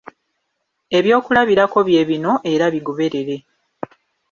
[0.97, 3.35] Ebyokulabirako bye bino era bigoberere.